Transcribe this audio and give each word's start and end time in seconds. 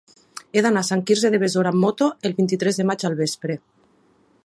He 0.59 0.63
d'anar 0.65 0.81
a 0.85 0.87
Sant 0.87 1.03
Quirze 1.11 1.31
de 1.35 1.41
Besora 1.45 1.73
amb 1.75 1.83
moto 1.85 2.07
el 2.31 2.35
vint-i-tres 2.41 2.81
de 2.83 2.89
maig 2.93 3.09
al 3.11 3.21
vespre. 3.25 3.61